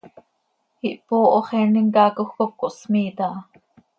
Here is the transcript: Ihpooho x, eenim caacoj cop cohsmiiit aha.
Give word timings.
Ihpooho 0.91 1.37
x, 1.49 1.51
eenim 1.59 1.87
caacoj 1.97 2.29
cop 2.37 2.51
cohsmiiit 2.59 3.19
aha. 3.27 3.39